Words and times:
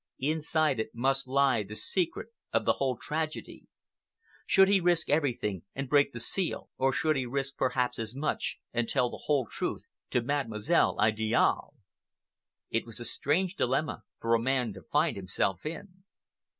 Inside 0.17 0.79
it 0.79 0.95
must 0.95 1.27
lie 1.27 1.61
the 1.61 1.75
secret 1.75 2.29
of 2.51 2.65
the 2.65 2.73
whole 2.81 2.97
tragedy. 2.97 3.67
Should 4.47 4.67
he 4.67 4.79
risk 4.81 5.11
everything 5.11 5.61
and 5.75 5.87
break 5.87 6.11
the 6.11 6.19
seal, 6.19 6.71
or 6.79 6.91
should 6.91 7.15
he 7.15 7.27
risk 7.27 7.55
perhaps 7.55 7.99
as 7.99 8.15
much 8.15 8.57
and 8.73 8.89
tell 8.89 9.11
the 9.11 9.21
whole 9.25 9.45
truth 9.47 9.83
to 10.09 10.23
Mademoiselle 10.23 10.97
Idiale? 10.99 11.75
It 12.71 12.83
was 12.87 12.99
a 12.99 13.05
strange 13.05 13.55
dilemma 13.55 14.01
for 14.19 14.33
a 14.33 14.41
man 14.41 14.73
to 14.73 14.81
find 14.81 15.15
himself 15.15 15.67
in. 15.67 16.03